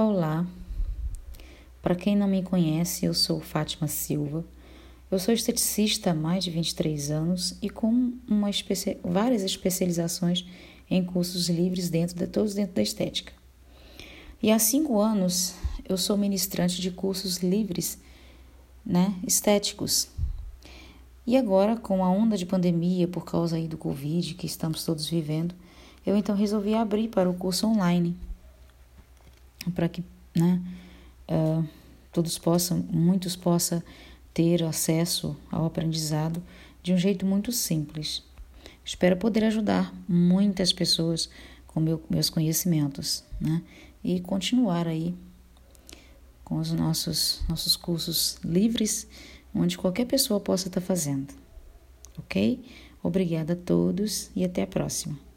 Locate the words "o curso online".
27.28-28.16